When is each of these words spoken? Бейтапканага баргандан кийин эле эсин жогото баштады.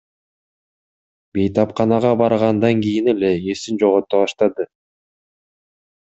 Бейтапканага 1.37 2.13
баргандан 2.21 2.81
кийин 2.87 3.13
эле 3.15 3.31
эсин 3.55 3.79
жогото 3.85 4.25
баштады. 4.25 4.69